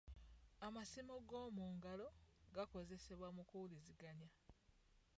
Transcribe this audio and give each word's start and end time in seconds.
Amasimu 0.67 1.15
g'omu 1.29 1.63
ngalo 1.75 2.07
gakozesebwa 2.55 3.27
mu 3.35 3.43
kuwuliziganya. 3.49 4.29